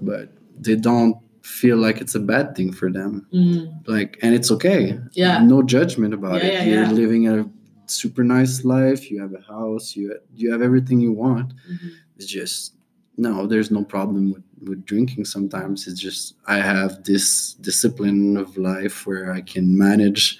[0.00, 3.26] but they don't feel like it's a bad thing for them.
[3.32, 3.86] Mm.
[3.88, 4.98] Like, and it's okay.
[5.12, 5.42] Yeah.
[5.42, 6.52] No judgment about Yeah, it.
[6.54, 6.90] yeah, You're yeah.
[6.92, 7.48] living a
[7.86, 9.10] super nice life.
[9.10, 9.96] You have a house.
[9.96, 11.52] You you have everything you want.
[11.70, 11.90] Mhm.
[12.16, 12.74] It's just
[13.16, 13.46] no.
[13.46, 15.24] There's no problem with with drinking.
[15.24, 20.38] Sometimes it's just I have this discipline of life where I can manage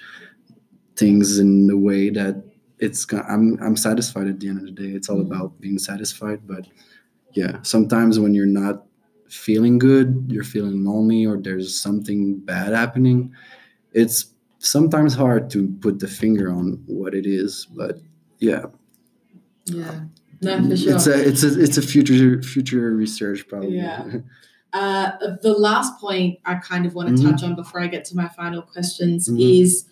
[0.95, 2.43] things in the way that
[2.79, 4.91] it's I'm I'm satisfied at the end of the day.
[4.95, 5.27] It's all Mhm.
[5.31, 6.41] about being satisfied.
[6.47, 6.67] But
[7.33, 8.85] yeah, sometimes when you're not
[9.31, 13.33] feeling good, you're feeling lonely, or there's something bad happening.
[13.93, 14.25] It's
[14.59, 17.67] sometimes hard to put the finger on what it is.
[17.75, 17.99] But
[18.39, 18.65] yeah,
[19.65, 20.01] Yeah.
[20.43, 20.95] No, for sure.
[20.95, 23.77] it's a it's a it's a future future research probably.
[23.77, 24.05] Yeah.
[24.73, 27.29] Uh, the last point I kind of want to Mhm.
[27.31, 29.37] touch on before I get to my final questions Mhm.
[29.59, 29.83] is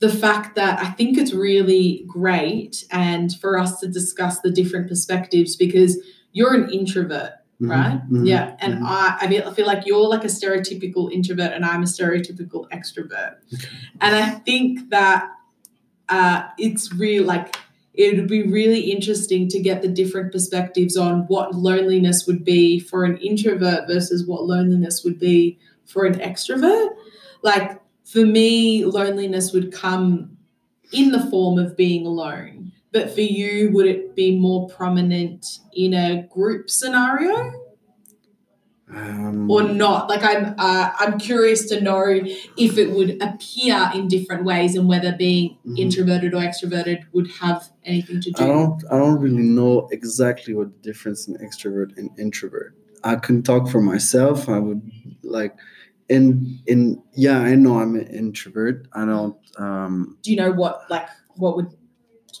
[0.00, 4.88] the fact that I think it's really great and for us to discuss the different
[4.88, 5.96] perspectives because
[6.32, 8.00] you're an introvert, Mhm, right?
[8.10, 8.54] mhm, Yeah.
[8.60, 8.82] And mhm.
[8.84, 12.68] I, I feel- I feel like you're like a stereotypical introvert and I'm a stereotypical
[12.70, 13.36] extrovert.
[14.00, 15.30] And I think that
[16.08, 17.56] uh, it's real like
[17.94, 22.78] it would be really interesting to get the different perspectives on what loneliness would be
[22.78, 26.88] for an introvert versus what loneliness would be for an extrovert.
[27.42, 30.36] Like for me, loneliness would come
[30.92, 32.55] in the form of being alone.
[32.96, 37.52] But for you, would it be more prominent in a group scenario
[38.90, 40.08] Um, or not?
[40.08, 42.04] Like I'm, uh, I'm curious to know
[42.56, 45.76] if it would appear in different ways and whether being Mhm.
[45.78, 48.42] introverted or extroverted would have anything to do.
[48.42, 52.72] I don't I don't really know exactly what the difference in extrovert and introvert.
[53.04, 54.48] I can talk for myself.
[54.48, 54.80] I would
[55.22, 55.54] like
[56.08, 58.88] in in yeah, I know I'm an introvert.
[58.94, 61.68] I don't um Do you know what like what would?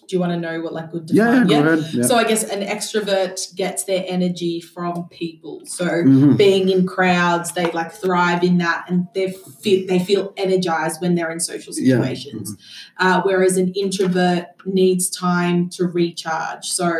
[0.08, 1.48] Do you want to know what like good yeah, define?
[1.48, 1.94] yeah, ahead.
[1.94, 2.02] Yeah.
[2.04, 5.62] So I guess an extrovert gets their energy from people.
[5.64, 6.36] So Mhm.
[6.36, 11.14] being in crowds, they like thrive in that, and they feel they feel energized when
[11.16, 11.96] they're in social Yeah.
[11.96, 12.56] situations.
[12.98, 16.66] Uh, whereas an introvert needs time to recharge.
[16.66, 16.92] So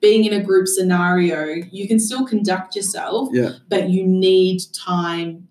[0.00, 3.50] being in a group scenario, you can still conduct yourself, Yeah.
[3.68, 5.48] but you need time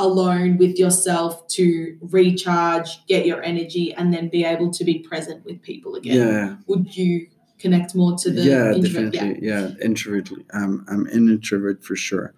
[0.00, 5.44] alone with yourself to recharge, get your energy, and then be able to be present
[5.44, 6.16] with people again.
[6.16, 6.56] Yeah.
[6.66, 7.28] Would you
[7.58, 9.12] connect more to the yeah, introvert?
[9.12, 9.46] definitely.
[9.46, 10.30] Yeah, introvert.
[10.52, 12.34] Um, I'm an introvert for sure.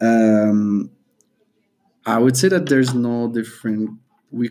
[0.00, 0.90] Um,
[2.06, 3.98] I would say that there's no different
[4.30, 4.50] we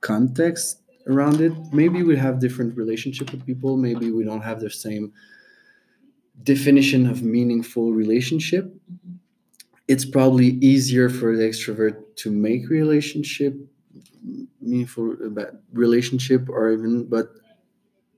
[0.00, 1.52] context around it.
[1.72, 3.76] Maybe we have different relationship with people.
[3.76, 5.12] Maybe we don't have the same
[6.42, 8.72] definition of meaningful relationship.
[9.86, 13.54] It's probably easier for the extrovert to make relationship
[14.60, 17.28] meaningful uh, relationship or even but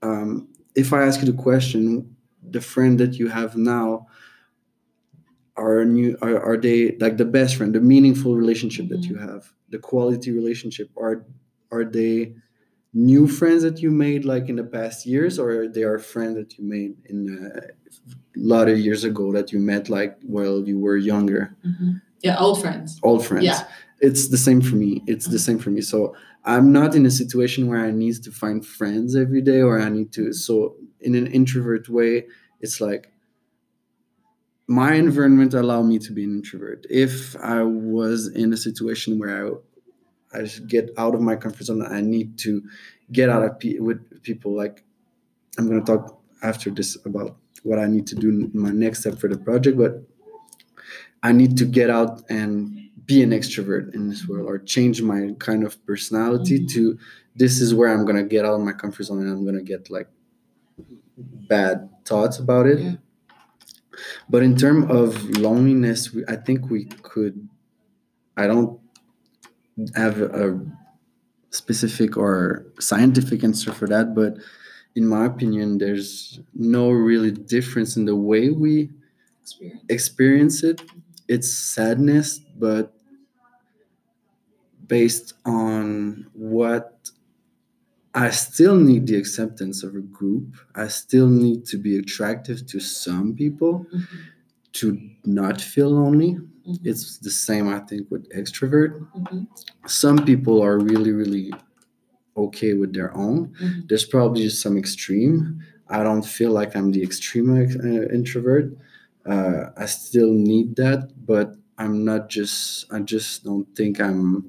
[0.03, 2.17] um, if I ask you the question,
[2.51, 4.07] the friend that you have now
[5.57, 9.11] are new are, are they like the best friend, the meaningful relationship that Mhm.
[9.11, 11.25] you have, the quality relationship, are
[11.71, 12.35] are they
[12.99, 16.51] new friends that you made like in the past years or they are friends that
[16.57, 17.61] you made in a
[18.37, 22.01] lot of years ago that you met like while you were younger Mhm.
[22.23, 22.99] Yeah, old friends.
[23.03, 23.63] old friends Yeah.
[24.09, 25.99] it's the same for me it's the same for me so
[26.53, 29.89] i'm not in a situation where i need to find friends every day or i
[29.99, 30.55] need to so
[31.07, 32.13] in an introvert way
[32.65, 33.05] it's like
[34.69, 39.35] my environment allow me to be an introvert if i was in a situation where
[39.47, 39.51] i
[40.35, 42.63] i just get out of my comfort zone i need to
[43.13, 44.85] get out of pe- with people like
[45.59, 49.01] i'm going to talk after this about what i need to do in my next
[49.01, 50.03] step for the project but
[51.23, 55.35] I need to get out and be an extrovert in this world or change my
[55.41, 56.69] kind of personality Mhm.
[56.75, 56.99] to
[57.35, 59.91] this is where I'm gonna get out of my comfort zone and I'm gonna get
[59.91, 60.09] like
[61.17, 62.79] bad thoughts about it.
[62.79, 62.95] Yeah.
[64.29, 67.49] But in terms of loneliness, we, I think we could.
[68.37, 68.79] I don't
[69.95, 70.61] have a
[71.51, 74.39] specific or scientific answer for that, but
[74.95, 78.91] in my opinion, there's no really difference in the way we
[79.43, 79.85] Experience.
[79.89, 80.83] experience it
[81.29, 82.93] it's sadness but
[84.87, 87.11] based on what
[88.15, 92.81] i still need the acceptance of a group i still need to be attractive to
[92.81, 94.07] some people Mhm.
[94.73, 94.87] to
[95.25, 96.79] not feel lonely Mhm.
[96.85, 99.47] it's the same i think with extrovert Mhm.
[99.87, 101.53] some people are really really
[102.37, 103.89] okay with their own Mhm.
[103.89, 108.67] there's probably just some extreme i don't feel like i'm the extreme uh, introvert
[109.33, 114.45] uh, i still need that but i'm not just i just don't think i'm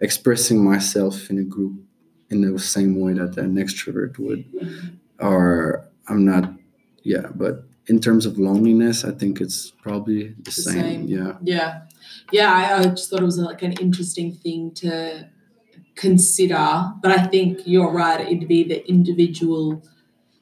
[0.00, 1.74] expressing myself in a group
[2.30, 4.44] in the same way that an extrovert would
[5.20, 6.52] or i'm not
[7.02, 10.82] yeah but in terms of loneliness, I think it's probably the, The same.
[10.82, 11.08] same.
[11.08, 11.36] Yeah.
[11.42, 11.82] Yeah.
[12.32, 15.28] Yeah, I, I just thought it was like an interesting thing to
[15.94, 16.92] consider.
[17.00, 19.82] But I think you're right, it'd be the individual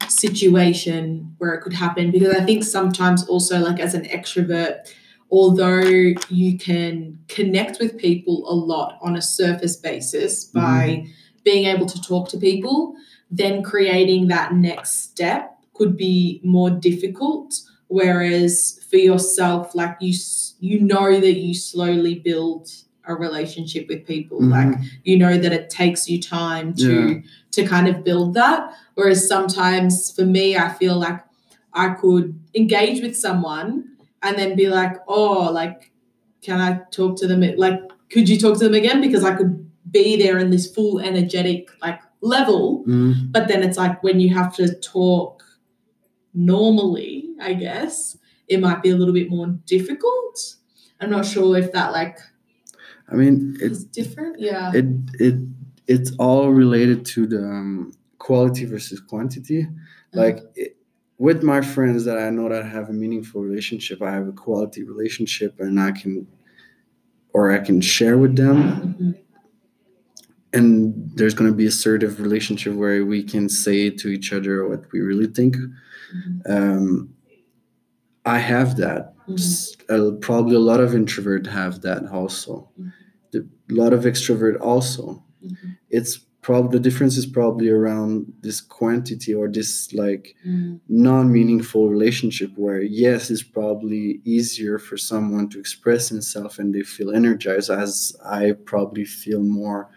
[0.07, 4.91] situation where it could happen because I think sometimes also like as an extrovert,
[5.31, 10.59] although you can connect with people a lot on a surface basis mm-hmm.
[10.59, 11.07] by
[11.43, 12.95] being able to talk to people,
[13.29, 17.53] then creating that next step could be more difficult.
[17.87, 20.13] Whereas for yourself like you
[20.59, 22.69] you know that you slowly build
[23.07, 24.39] a relationship with people.
[24.41, 24.51] Mhm.
[24.57, 24.73] like
[25.03, 28.59] you know that it takes you time to to kind of build that.
[28.95, 31.19] Whereas sometimes for me i feel like
[31.73, 32.27] i could
[32.61, 33.69] engage with someone
[34.23, 35.91] and then be like oh like
[36.41, 37.79] can i talk to them like
[38.11, 38.99] could you talk to them again?
[39.01, 39.53] Because i could
[39.91, 42.83] be there in this full energetic like level.
[42.87, 43.31] Mhm.
[43.31, 45.43] but then it's like when you have to talk
[46.35, 48.17] normally, I guess,
[48.47, 50.55] it might be a little bit more difficult.
[50.99, 52.19] I'm not sure if that like
[53.09, 54.39] I mean, it is different.
[54.39, 54.71] Yeah.
[54.73, 54.85] it
[55.19, 55.35] it
[55.87, 59.67] it's all related to the um, quality versus quantity.
[60.13, 60.77] Like it,
[61.17, 64.83] with my friends that I know that have a meaningful relationship, I have a quality
[64.83, 66.27] relationship, and I can
[67.33, 68.95] or I can share with them.
[68.99, 69.17] Mhm.
[70.53, 74.89] And there's going to be assertive relationship where we can say to each other what
[74.93, 75.57] we really think.
[76.13, 76.41] Mhm.
[76.49, 77.09] Um,
[78.25, 79.13] I have that.
[79.27, 79.75] Mhm.
[79.89, 82.69] Uh, probably a lot of introvert have that also.
[82.79, 82.91] Mhm.
[83.31, 83.39] The,
[83.71, 85.23] a lot of extrovert also.
[85.43, 85.77] Mhm.
[85.89, 90.79] It's probably the difference is probably around this quantity or this like Mm.
[90.87, 97.09] non-meaningful relationship where yes it's probably easier for someone to express himself and they feel
[97.11, 99.89] energized as i probably feel more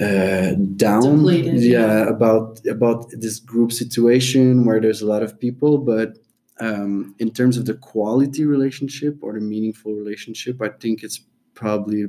[0.00, 2.08] uh, down Depleted, yeah, yeah.
[2.08, 6.18] about about this group situation where there's a lot of people but
[6.60, 11.20] um, in terms of the quality relationship or the meaningful relationship i think it's
[11.54, 12.06] probably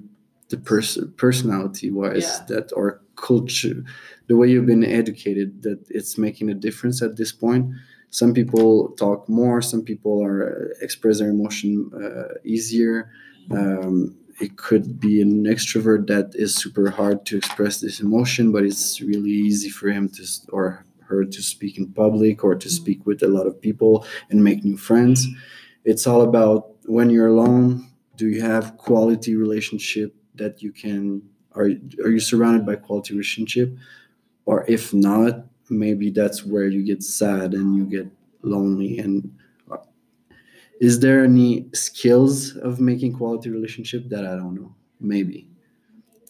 [0.49, 2.45] the person personality wise Yeah.
[2.55, 3.83] that or culture
[4.27, 7.67] the way you've been educated that it's making a difference at this point
[8.09, 13.11] some people talk more some people are uh, express their emotion uh, easier
[13.51, 18.63] um, it could be an extrovert that is super hard to express this emotion but
[18.63, 23.05] it's really easy for him to or her to speak in public or to speak
[23.05, 25.27] with a lot of people and make new friends.
[25.83, 31.21] It's all about when you're alone do you have quality relationship that you can
[31.53, 31.69] are,
[32.03, 33.75] are you surrounded by quality relationship?
[34.45, 38.07] Or if not maybe that's where you get sad and you get
[38.41, 39.35] lonely and
[40.79, 44.75] is there any skills of making quality relationship that i don't know?
[44.99, 45.47] Maybe.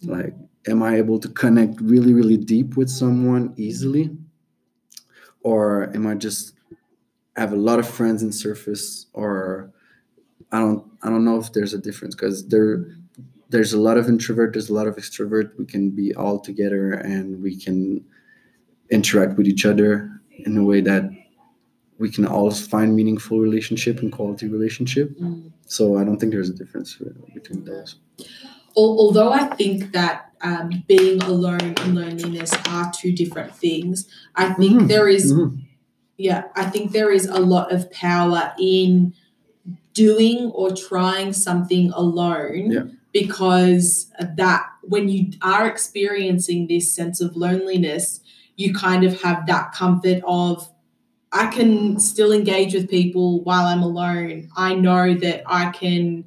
[0.03, 0.33] Like
[0.67, 4.15] am i able to connect really really deep with someone easily?
[5.41, 6.53] Or am i just
[7.37, 9.71] I have a lot of friends in surface or
[10.51, 12.85] i don't i don't know if there's a difference because there
[13.49, 15.57] there's a lot of introvert there's a lot of extrovert.
[15.57, 18.03] We can be all together and we can
[18.89, 20.11] interact with each other
[20.45, 21.09] in a way that
[21.97, 25.51] we can all find meaningful relationship and quality relationship Mm.
[25.65, 26.97] so i don't think there's a difference
[27.33, 27.95] between those
[28.77, 34.05] although I think that um, being alone and loneliness are two different things,
[34.35, 34.87] I think Mhm.
[34.89, 35.59] there is Mhm.
[36.17, 39.13] yeah, I think there is a lot of power in
[39.93, 42.83] doing or trying something alone Yeah.
[43.13, 48.19] because that when you are experiencing this sense of loneliness,
[48.57, 50.69] you kind of have that comfort of
[51.35, 54.49] I can still engage with people while I'm alone.
[54.55, 56.23] I know that I can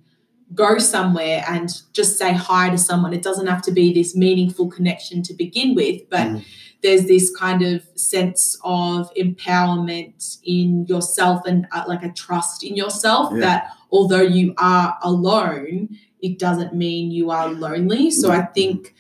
[0.55, 3.15] go somewhere and just say hi to someone.
[3.15, 6.43] It doesn't have to be this meaningful connection to begin with, but Mm.
[6.83, 12.77] there's this kind of sense of empowerment in yourself and uh, like a trust in
[12.77, 13.41] yourself Yeah.
[13.41, 15.89] that although you are alone,
[16.21, 18.11] it doesn't mean you are lonely.
[18.11, 18.55] So I Mhm.
[18.55, 18.95] think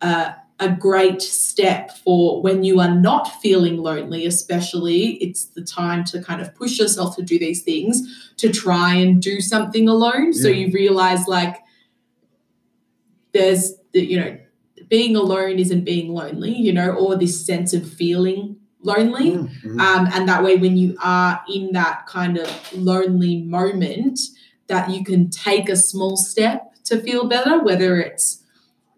[0.00, 6.04] uh, a great step for when you are not feeling lonely, especially, it's the time
[6.04, 10.32] to kind of push yourself to do these things to try and do something alone.
[10.32, 11.58] So you realize like
[13.32, 14.38] there's the, you know,
[14.88, 19.32] being alone isn't being lonely, you know, or this sense of feeling lonely.
[19.32, 19.80] Mm, mhm.
[19.80, 24.18] Um, and that way, when you are in that kind of lonely moment,
[24.66, 28.44] that you can take a small step to feel better, whether it's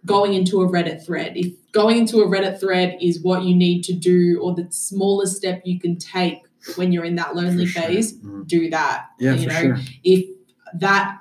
[0.06, 1.36] going into a Reddit thread.
[1.36, 5.36] If going into a Reddit thread is what you need to do, or the smallest
[5.36, 6.38] step you can take
[6.76, 8.46] when you're in that lonely For phase, Mhm.
[8.46, 9.06] do that.
[9.18, 10.24] yeah you for know, sure if
[10.74, 11.18] that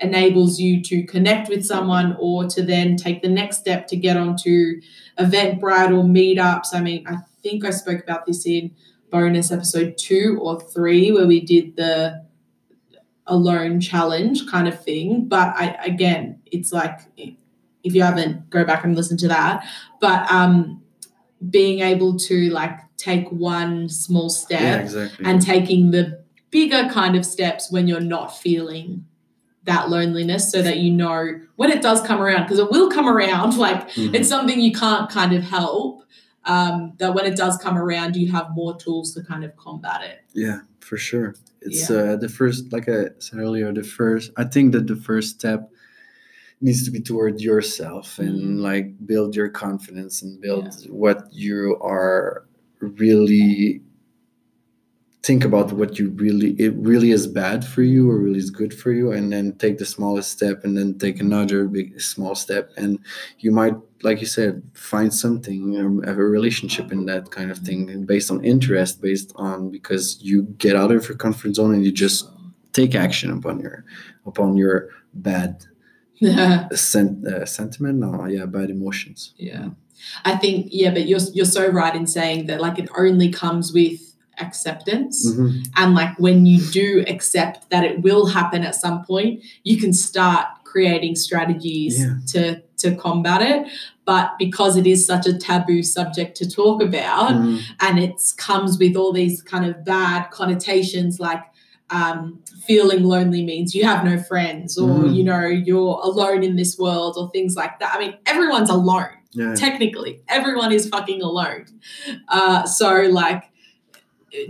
[0.00, 4.16] enables you to connect with someone or to then take the next step to get
[4.16, 4.80] onto
[5.18, 6.68] Eventbrite or meetups.
[6.74, 8.72] I mean, I think I spoke about this in
[9.10, 12.22] bonus episode two or three where we did the
[13.26, 15.26] alone challenge kind of thing.
[15.28, 17.00] But I again, it's like
[17.84, 19.66] if you haven't, go back and listen to that.
[20.00, 20.82] But um,
[21.50, 25.24] being able to like take one small step yeah, exactly.
[25.24, 29.04] and taking the bigger kind of steps when you're not feeling
[29.64, 33.08] that loneliness so that you know when it does come around because it will come
[33.08, 34.14] around like Mhm.
[34.14, 36.02] it's something you can't kind of help
[36.44, 40.02] um, that when it does come around you have more tools to kind of combat
[40.02, 41.34] it Yeah, for sure.
[41.60, 44.32] It's uh, the first, like I said earlier, the first.
[44.36, 45.70] I think that the first step
[46.62, 48.60] needs to be toward yourself and Mhm.
[48.60, 52.44] like build your confidence and build what you are
[52.80, 53.82] really
[55.22, 58.74] think about what you really it really is bad for you or really is good
[58.74, 62.72] for you and then take the smallest step and then take another big small step.
[62.76, 62.98] And
[63.38, 67.58] you might like you said find something um, have a relationship in that kind of
[67.58, 71.72] thing and based on interest based on because you get out of your comfort zone
[71.72, 72.28] and you just
[72.72, 73.84] take action upon your
[74.26, 75.71] upon your bad yeah
[76.74, 79.68] sen- uh, sentiment no yeah bad emotions yeah
[80.24, 83.72] i think yeah but you're you're so right in saying that like it only comes
[83.72, 83.98] with
[84.40, 85.66] acceptance Mhm.
[85.76, 89.92] and like when you do accept that it will happen at some point you can
[89.92, 92.14] start creating strategies Yeah.
[92.32, 93.66] to to combat it
[94.04, 97.60] but because it is such a taboo subject to talk about Mhm.
[97.80, 101.42] and it comes with all these kind of bad connotations like
[101.92, 105.14] um, feeling lonely means you have no friends or Mhm.
[105.16, 109.14] you know you're alone in this world or things like that i mean everyone's alone
[109.32, 111.64] yeah technically everyone is fucking alone
[112.28, 112.88] uh, so
[113.22, 113.42] like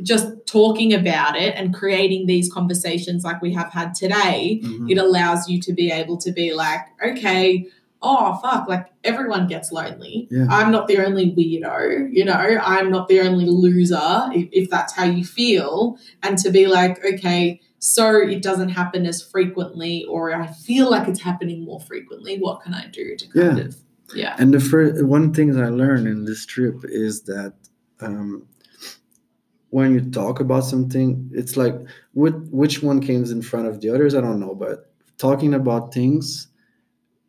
[0.02, 4.88] just talking about it and creating these conversations like we have had today Mhm.
[4.90, 7.66] it allows you to be able to be like okay
[8.02, 10.46] oh fuck like everyone gets lonely Yeah.
[10.50, 12.32] i'm not the only weirdo you know
[12.62, 17.04] i'm not the only loser if, if that's how you feel and to be like
[17.04, 22.38] okay so it doesn't happen as frequently or i feel like it's happening more frequently
[22.38, 23.64] what can i do to kind Yeah.
[23.64, 23.76] of
[24.14, 27.54] yeah And the first one thing I learned in this trip is that
[28.00, 28.46] um,
[29.70, 31.74] when you talk about something, it's like
[32.12, 34.14] what which one comes in front of the others.
[34.14, 36.48] I don't know, but talking about things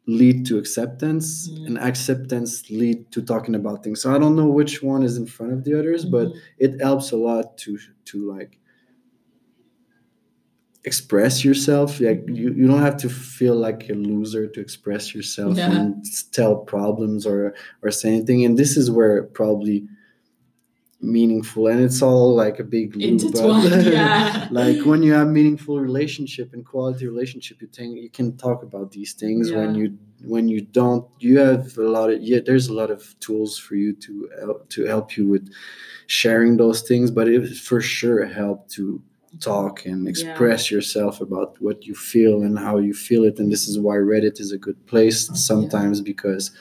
[0.06, 1.66] lead to acceptance, Mm.
[1.68, 4.02] and acceptance lead to talking about things.
[4.02, 6.38] So I don't know which one is in front of the others, but Mhm.
[6.58, 8.60] it helps a lot to to like
[10.86, 15.56] express yourself like you, you don't have to feel like a loser to express yourself
[15.58, 15.72] Yeah.
[15.74, 19.88] and tell problems or or say anything and this is where probably
[21.04, 24.48] meaningful and it's all like a big loop, Intertwined, yeah.
[24.52, 28.92] like when you have meaningful relationship and quality relationship you think you can talk about
[28.92, 32.74] these things when you when you don't you have a lot of yeah there's a
[32.74, 35.52] lot of tools for you to help to help you with
[36.08, 39.02] sharing those things but it for sure help to
[39.40, 43.68] talk and express yourself about what you feel and how you feel it and this
[43.68, 46.52] is why reddit is a good place oh, sometimes because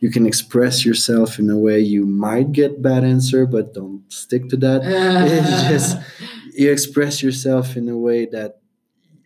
[0.00, 4.48] you can express yourself in a way you might get bad answer but don't stick
[4.48, 4.82] to that.
[4.84, 5.98] It's just-
[6.54, 8.60] you express yourself in a way that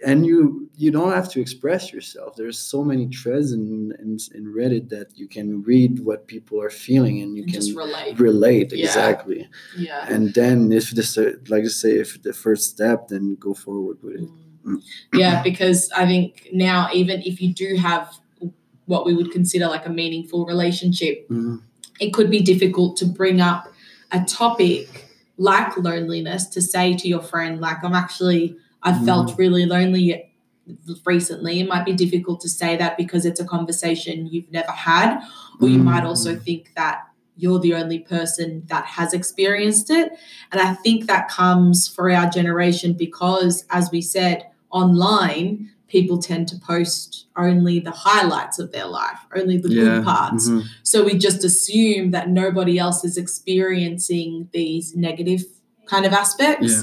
[0.06, 4.44] and you you don't have to express yourself there's so many threads in, in in
[4.58, 8.18] reddit that you can read what people are feeling and you And can just relate.
[8.18, 8.84] relate Yeah.
[8.86, 10.06] exactly Yeah.
[10.14, 11.16] and then if this
[11.52, 14.28] like I say if the first step then go forward with it
[14.66, 14.82] Mm.
[15.14, 18.04] Yeah, because I think now, even if you do have
[18.84, 21.62] what we would consider like a meaningful relationship, Mhm.
[21.98, 23.62] it could be difficult to bring up
[24.12, 25.06] a topic
[25.38, 30.26] like loneliness to say to your friend, like, I'm actually, I've felt really lonely
[31.04, 31.60] recently.
[31.60, 35.20] It might be difficult to say that because it's a conversation you've never had,
[35.60, 37.06] or you might also think that
[37.36, 40.12] you're the only person that has experienced it.
[40.52, 46.46] And I think that comes for our generation because, as we said, online, people tend
[46.48, 50.48] to post only the highlights of their life, only the good parts.
[50.48, 50.64] mhm.
[50.84, 55.42] So we just assume that nobody else is experiencing these negative
[55.86, 56.72] kind of aspects.
[56.72, 56.82] Yeah.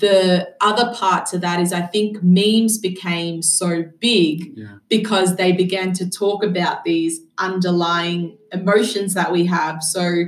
[0.00, 5.52] The other part to that is I think memes became so big yeah because they
[5.52, 9.82] began to talk about these underlying emotions that we have.
[9.82, 10.24] So,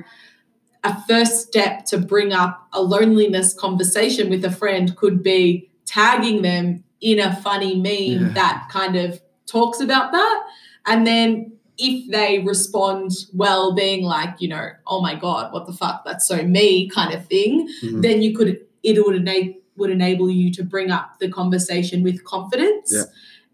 [0.85, 6.41] a first step to bring up a loneliness conversation with a friend could be tagging
[6.43, 8.33] them in a funny meme Yeah.
[8.35, 10.43] that kind of talks about that.
[10.87, 15.73] And then if they respond well, being like, you know, oh my God, what the
[15.73, 18.03] fuck, that's so me kind of thing, Mhm.
[18.03, 22.23] then you could it would enable would enable you to bring up the conversation with
[22.25, 22.93] confidence.
[22.95, 23.05] Yeah.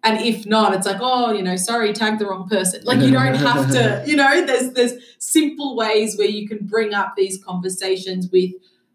[0.03, 2.83] And if not, it's like, oh, you know, sorry, tag the wrong person.
[2.85, 6.95] Like you don't have to, you know, there's there's simple ways where you can bring
[6.95, 8.51] up these conversations with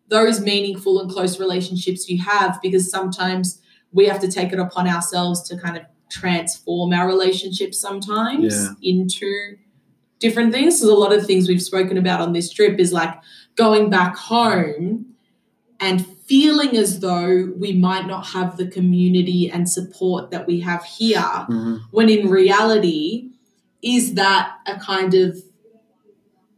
[0.09, 3.61] those meaningful and close relationships you have because sometimes
[3.93, 8.69] we have to take it upon ourselves to kind of transform our relationships sometimes Yeah.
[8.81, 9.55] into
[10.19, 10.79] different things.
[10.79, 13.13] So a lot of things we've spoken about on this trip is like
[13.55, 15.10] going back home
[15.81, 20.83] and feeling as though we might not have the community and support that we have
[20.85, 21.19] here
[21.49, 21.81] Mhm.
[21.91, 23.29] when in reality
[23.81, 25.37] is that a kind of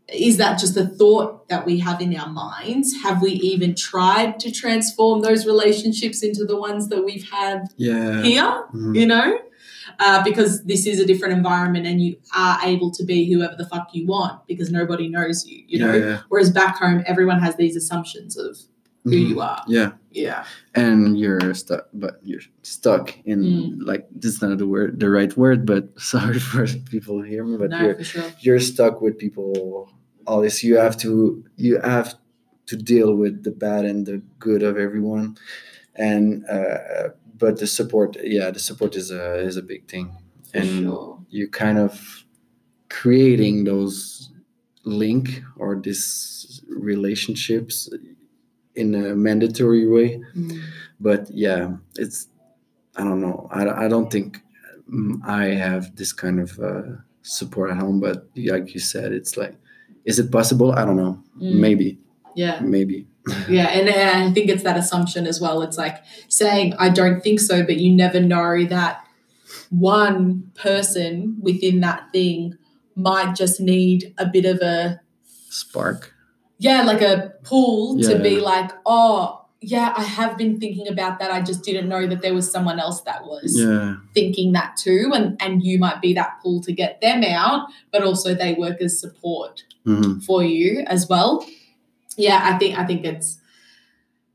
[0.10, 4.40] is that just a thought that we have in our minds have we even tried
[4.40, 8.22] to transform those relationships into the ones that we've had Yeah.
[8.22, 8.96] here Mhm.
[9.00, 9.40] you know
[10.00, 13.66] uh, because this is a different environment and you are able to be whoever the
[13.66, 16.18] fuck you want because nobody knows you you know Yeah, yeah.
[16.30, 18.58] whereas back home everyone has these assumptions of
[19.04, 19.30] who Mhm.
[19.30, 19.62] you are.
[19.68, 19.92] Yeah.
[20.12, 20.46] yeah.
[20.76, 23.78] And you're stuck but you're stuck in Mm.
[23.90, 25.84] like this is not the word the right word but
[26.14, 28.24] sorry for people me but no you're sure.
[28.40, 29.90] you're stuck with people
[30.28, 32.16] all this you have to you have
[32.68, 35.36] to deal with the bad and the good of everyone.
[35.96, 40.08] And uh but the support yeah the support is a is a big thing.
[40.52, 41.20] For and sure.
[41.30, 42.24] you kind of
[42.90, 44.30] creating those
[44.86, 47.90] link or this relationships
[48.76, 50.22] in a mandatory way.
[50.36, 50.62] Mm.
[51.00, 52.28] but yeah it's
[52.96, 53.48] i don't know.
[53.52, 54.42] I, I don't think
[54.92, 56.84] mm, i have this kind of uh,
[57.22, 59.56] support at home but like you said it's like
[60.06, 60.74] is it possible?
[60.74, 61.22] I don't know.
[61.38, 61.56] Mm.
[61.56, 62.00] maybe.
[62.36, 62.60] Yeah.
[62.62, 63.08] Maybe.
[63.48, 65.62] Yeah, and uh, I think it's that assumption as well.
[65.62, 69.08] It's like saying, I don't think so, but you never know that
[69.70, 72.58] one person within that thing
[72.98, 75.00] might just need a bit of a,
[75.50, 76.13] spark
[76.68, 77.16] yeah, like a
[77.50, 78.24] pull to Yeah.
[78.30, 79.40] be like, oh,
[79.76, 81.30] yeah, I have been thinking about that.
[81.38, 85.12] I just didn't know that there was someone else that was yeah thinking that too.
[85.18, 88.78] And, and you might be that pull to get them out, but also they work
[88.82, 90.22] as support Mhm.
[90.28, 91.32] for you as well.
[92.18, 93.30] Yeah, I think I think it's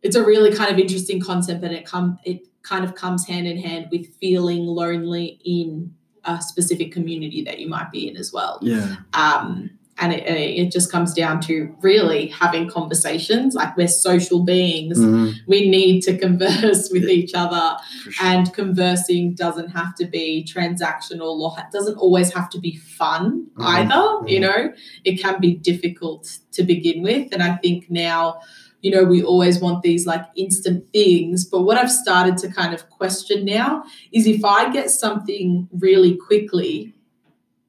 [0.03, 3.47] it's a really kind of interesting concept and it come it kind of comes hand
[3.47, 5.93] in hand with feeling lonely in
[6.25, 8.59] a specific community that you might be in as well.
[8.63, 13.55] yeah Um, and it, it just comes down to really having conversations.
[13.55, 15.35] Like we're social beings, Mhm.
[15.47, 18.13] we need to converse with each other sure.
[18.27, 23.65] and conversing doesn't have to be transactional or doesn't always have to be fun Mhm,
[23.67, 24.43] either you mhm.
[24.43, 24.73] know
[25.05, 28.39] it can be difficult to begin with and i think now
[28.83, 32.73] you know we always want these like instant things but what i've started to kind
[32.75, 33.83] of question now
[34.13, 36.95] is if i get something really quickly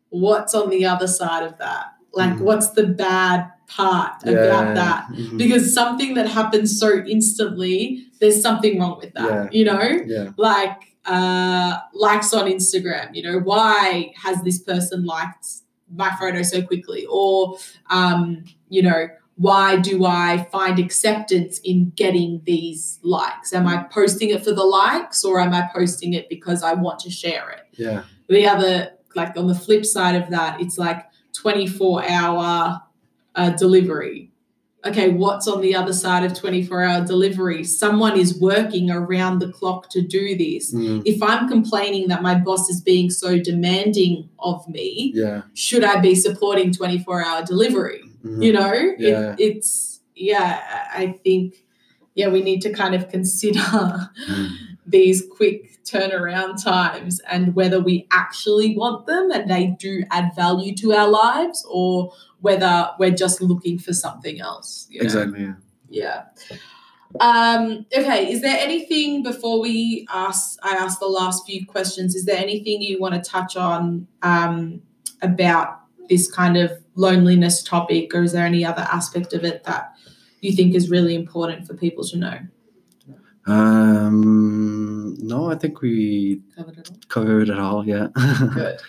[0.09, 2.41] what's on the other side of that like Mhm.
[2.41, 5.07] what's the bad part Yeah, about that?
[5.11, 5.37] Mhm.
[5.37, 9.47] because something that happens so instantly there's something wrong with that Yeah.
[9.51, 9.89] you know?
[10.05, 10.29] Yeah.
[10.37, 15.45] Like uh likes on instagram you know why has this person liked
[15.95, 17.05] my photo so quickly?
[17.09, 17.57] Or
[17.89, 23.53] um you know why do i find acceptance in getting these likes?
[23.53, 26.99] Am i posting it for the likes or am i posting it because i want
[26.99, 27.63] to share it?
[27.77, 28.01] Yeah.
[28.27, 31.05] The other like on the flip side of that it's like
[31.43, 32.81] 24 hour
[33.35, 34.31] uh, delivery
[34.85, 39.51] okay what's on the other side of 24 hour delivery someone is working around the
[39.51, 41.01] clock to do this Mhm.
[41.05, 45.99] if i'm complaining that my boss is being so demanding of me yeah should i
[45.99, 48.43] be supporting 24 hour delivery Mhm.
[48.43, 49.35] you know Yeah.
[49.37, 50.59] it, it's yeah
[50.93, 51.65] i think
[52.15, 54.49] yeah we need to kind of consider Mhm.
[54.89, 60.75] These quick turnaround times and whether we actually want them and they do add value
[60.75, 65.05] to our lives or whether we're just looking for something else you know?
[65.05, 65.53] exactly yeah.
[65.89, 66.23] yeah
[67.21, 72.25] um okay is there anything before we ask i ask the last few questions is
[72.25, 74.81] there anything you want to touch on um
[75.21, 79.91] about this kind of loneliness topic or is there any other aspect of it that
[80.41, 82.39] you think is really important for people to know
[83.47, 84.68] um
[85.49, 86.97] no i think we covered it all?
[87.07, 88.07] covered it all yeah.
[88.53, 88.79] Good.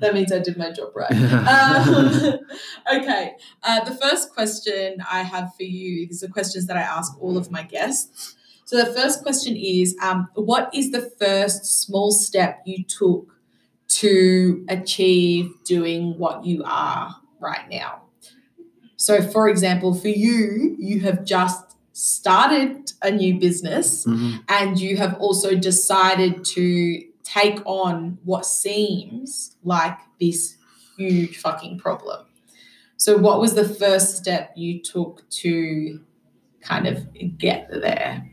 [0.00, 1.10] That means i did my job right.
[1.12, 1.84] Yeah.
[1.86, 2.38] um,
[3.00, 7.20] okay uh, the first question i have for you these are questions that i ask
[7.20, 8.36] all of my guests.
[8.64, 13.34] So the first question is um, what is the first small step you took
[13.88, 18.02] to achieve doing what you are right now?
[18.96, 21.69] So for example for you you have just
[22.00, 24.40] started a new business Mhm.
[24.48, 30.56] and you have also decided to take on what seems like this
[30.96, 32.20] huge fucking problem.
[32.96, 36.00] So, what was the first step you took to
[36.62, 36.96] kind of
[37.38, 38.26] get there?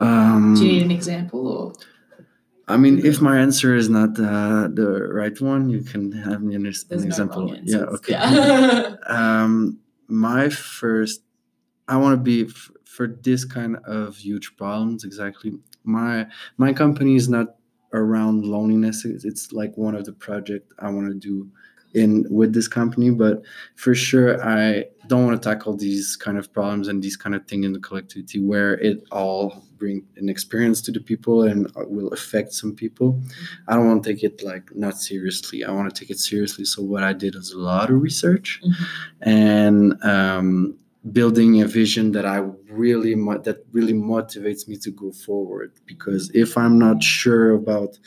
[0.00, 1.72] um Do you need an example or?
[2.68, 6.54] I mean, if my answer is not uh, the right one, you can have me
[6.54, 7.56] an, an no example.
[7.64, 8.12] yeah, okay.
[8.12, 8.96] Yeah.
[9.06, 11.22] um, my first
[11.88, 15.04] I want to be f- for this kind of huge problems.
[15.04, 15.52] Exactly,
[15.84, 17.56] my my company is not
[17.94, 19.04] around loneliness.
[19.04, 21.48] It's, it's like one of the project I want to do
[21.94, 23.40] in with this company but
[23.76, 27.46] for sure i don't want to tackle these kind of problems and these kind of
[27.48, 32.08] thing in the collectivity where it all bring an experience to the people and will
[32.08, 33.18] affect some people
[33.68, 36.62] i don't want to take it like not seriously i want to take it seriously
[36.62, 39.28] so what i did is a lot of research Mm-hmm.
[39.30, 40.74] and um,
[41.12, 45.72] building a vision that i really mo- that really motivates me to go forward.
[45.86, 47.98] Because if i'm not sure about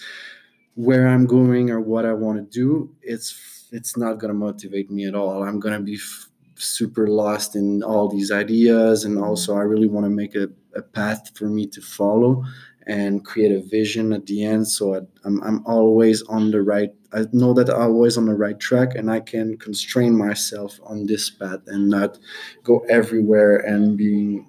[0.76, 4.92] where i'm going or what i want to do it's it's not going to motivate
[4.92, 5.44] me at all.
[5.44, 9.24] I'm going to be f- super lost in all these ideas and mm-hmm.
[9.24, 12.44] also i really want to make a, a path for me to follow
[12.88, 14.68] and create a vision at the end.
[14.68, 18.34] So I, I'm, I'm always on the right i know that i'm always on the
[18.34, 22.18] right track and i can constrain myself on this path and not
[22.64, 24.46] go everywhere and being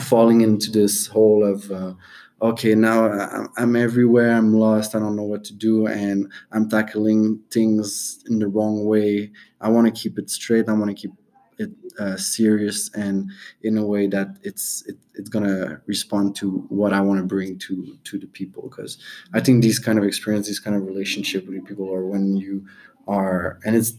[0.00, 1.94] falling into this hole of uh,
[2.42, 7.40] okay now i'm everywhere i'm lost i don't know what to do and i'm tackling
[7.50, 9.30] things in the wrong way.
[9.60, 11.12] I want to keep it straight i want to keep
[11.58, 13.30] it uh, serious and
[13.62, 17.58] in a way that it's it, it's gonna respond to what i want to bring
[17.58, 18.62] to to the people.
[18.68, 18.98] Because
[19.34, 22.64] i think these kind of experience these kind of relationship with people are when you
[23.06, 23.94] are and it's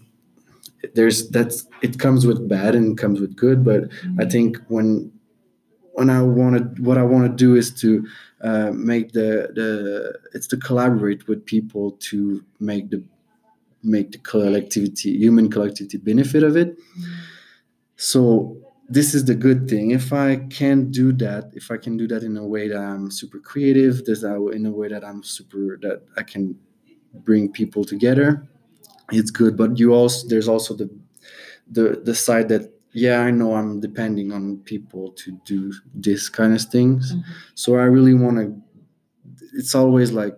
[0.95, 5.11] there's that's it comes with bad and comes with good but I think when
[5.93, 8.07] when I want to what I want to do is to
[8.41, 13.03] uh, make the the it's to collaborate with people to make the
[13.83, 16.77] make the collectivity human collectivity benefit of it.
[17.99, 18.57] So
[18.89, 19.91] this is the good thing.
[19.91, 23.12] If I can do that, if I can do that in a way that I'm
[23.12, 26.57] super creative, there's that in a way that I'm super that I can
[27.13, 28.47] bring people together,
[29.12, 29.57] it's good.
[29.57, 30.89] But you also there's also the
[31.71, 36.53] the the side that yeah i know i'm depending on people to do this kind
[36.55, 37.23] of things Mhm.
[37.55, 38.47] so i really want to
[39.53, 40.38] it's always like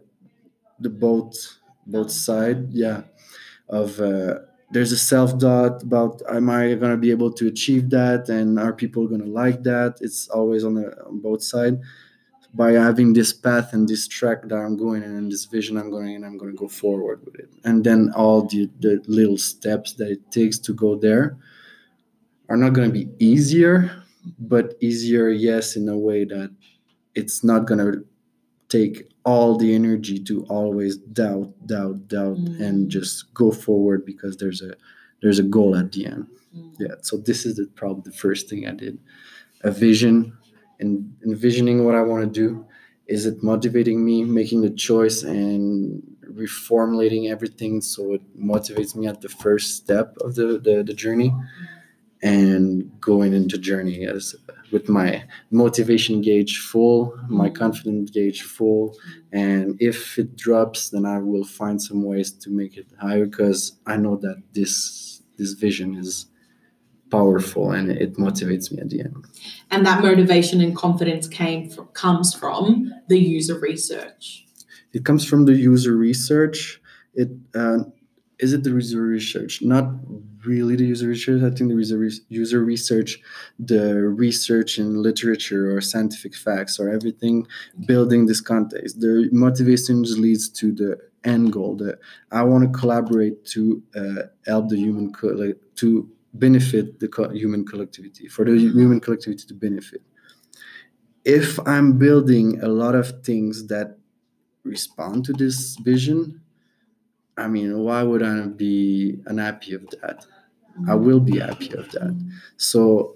[0.79, 1.35] the both
[1.87, 3.03] both side yeah
[3.69, 4.39] of uh,
[4.71, 8.29] there's a self-doubt about am i going to be able to achieve that?
[8.29, 9.97] And are people going to like that?
[10.01, 11.79] It's always on, the, on both side.
[12.53, 15.89] By having this path and this track that i'm going in and this vision i'm
[15.89, 17.49] going and i'm going to go forward with it.
[17.63, 21.37] And then all the, the little steps that it takes to go there
[22.49, 24.03] are not going to be easier
[24.37, 26.53] but easier yes in a way that
[27.15, 28.05] it's not going to
[28.67, 32.59] take all the energy to always doubt doubt doubt Mm.
[32.61, 34.73] and just go forward because there's a
[35.21, 36.25] there's a goal at the end.
[36.55, 36.73] Mm.
[36.79, 38.97] yeah so this is the, probably the first thing i did.
[39.63, 40.33] A vision
[40.79, 42.65] and envisioning what i want to do.
[43.07, 46.01] Is it motivating me making the choice and
[46.41, 51.31] reformulating everything so it motivates me at the first step of the the, the journey
[52.23, 54.35] and going into journey as
[54.71, 57.55] with my motivation gauge full my Mhm.
[57.55, 58.95] confidence gauge full
[59.31, 63.73] and if it drops then i will find some ways to make it higher because
[63.87, 66.27] i know that this this vision is
[67.09, 69.15] powerful and it motivates me at the end
[69.71, 74.45] And that motivation and confidence came fr- comes from the user research.
[74.93, 76.79] it comes from the user research
[77.13, 77.79] it uh,
[78.41, 79.61] is it the user research?
[79.61, 79.85] Not
[80.45, 81.41] really the user research.
[81.43, 83.19] I think the user, re- user research
[83.59, 87.45] the research in literature or scientific facts or everything
[87.85, 88.99] building this context.
[88.99, 91.99] The motivation just leads to the end goal that
[92.31, 97.63] i want to collaborate to uh, help the human co- to benefit the co- human
[97.63, 100.01] collectivity for the human collectivity to benefit.
[101.23, 103.97] If i'm building a lot of things that
[104.63, 106.41] respond to this vision
[107.37, 110.25] i mean why would i be unhappy of that?
[110.87, 112.13] I will be happy of that.
[112.57, 113.15] So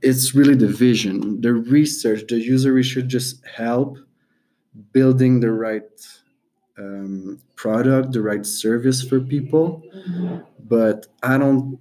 [0.00, 3.98] it's really the vision the research the user research just help
[4.92, 5.90] building the right
[6.78, 9.82] um, product the right service for people.
[10.06, 10.46] Mhm.
[10.74, 11.78] but i don't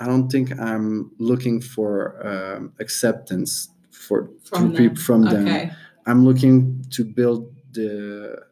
[0.00, 1.92] i don't think i'm looking for
[2.30, 4.96] um, acceptance for From them.
[4.96, 5.70] from them.
[6.06, 8.42] I'm looking to build the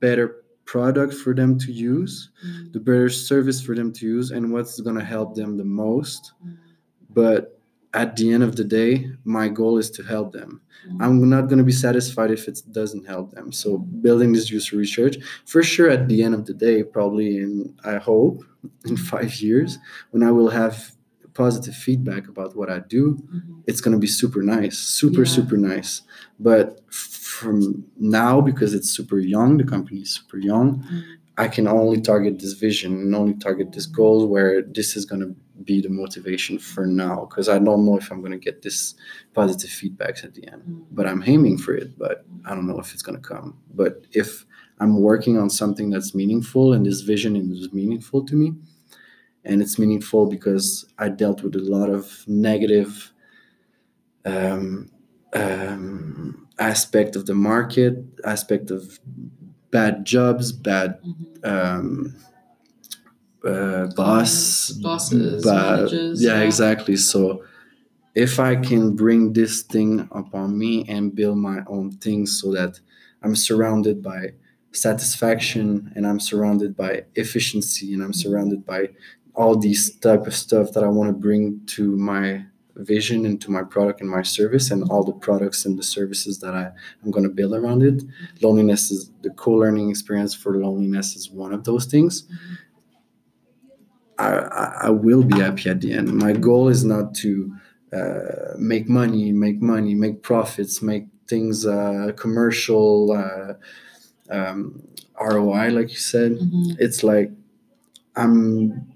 [0.00, 2.72] better product for them to use, Mm.
[2.72, 6.32] the better service for them to use, and what's going to help them the most.
[6.44, 6.56] Mm.
[7.10, 7.58] But
[7.92, 10.60] at the end of the day, my goal is to help them.
[10.88, 10.96] Mm.
[11.00, 13.52] I'm not going to be satisfied if it doesn't help them.
[13.52, 17.74] So, building this user research, for sure, at the end of the day, probably in,
[17.84, 18.42] I hope,
[18.86, 19.78] in five years,
[20.10, 20.92] when I will have
[21.34, 23.62] positive feedback about what I do, Mhm.
[23.66, 25.32] it's going to be super nice super Yeah.
[25.36, 26.02] super nice
[26.38, 26.80] but
[27.38, 31.02] from now because it's super young the company is super young Mm.
[31.44, 35.22] i can only target this vision and only target this goal where this is going
[35.26, 35.32] to
[35.64, 38.94] be the motivation for now because I don't know if I'm gonna get this
[39.34, 40.62] positive feedbacks at the end.
[40.68, 40.84] Mm.
[40.90, 43.56] But I'm aiming for it, but I don't know if it's gonna come.
[43.74, 44.44] But if
[44.80, 48.52] I'm working on something that's meaningful and this vision is meaningful to me,
[49.44, 53.12] and it's meaningful because I dealt with a lot of negative
[54.24, 54.90] um,
[55.34, 58.98] um, aspect of the market, aspect of
[59.70, 61.46] bad jobs, bad Mhm.
[61.50, 62.14] um,
[63.44, 66.46] uh, boss, Bosses, bad- managers, yeah, yeah.
[66.46, 66.96] exactly.
[66.96, 67.42] So
[68.14, 72.80] if I can bring this thing upon me and build my own thing, so that
[73.22, 74.32] I'm surrounded by
[74.72, 78.90] satisfaction and I'm surrounded by efficiency and I'm surrounded by
[79.34, 82.44] all these type of stuff that I want to bring to my
[82.76, 86.54] vision into my product and my service and all the products and the services that
[86.54, 86.70] I,
[87.04, 88.02] I'm going to build around it.
[88.42, 92.24] Loneliness is the co-learning experience for loneliness is one of those things.
[94.18, 96.12] I, I, I will be happy at the end.
[96.14, 97.54] My goal is not to
[97.92, 103.54] uh, make money, make money, make profits, make things uh, commercial, uh,
[104.34, 104.82] um,
[105.20, 106.32] ROI, like you said.
[106.32, 106.76] Mhm.
[106.78, 107.32] It's like
[108.16, 108.86] I'm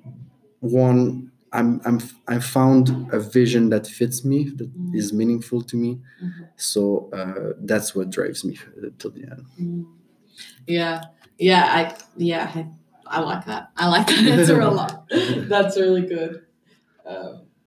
[0.61, 1.28] one.
[1.53, 4.95] I'm I'm I found a vision that fits me, that Mhm.
[4.95, 6.01] is meaningful to me.
[6.23, 6.49] Mhm.
[6.57, 9.45] So uh, that's what drives me uh, till the end.
[9.61, 9.85] Mm.
[10.67, 11.03] Yeah,
[11.39, 12.67] yeah, I yeah, I,
[13.07, 13.71] I like that.
[13.77, 15.09] I like that answer a lot.
[15.49, 16.43] That's really good.
[17.07, 17.48] Um,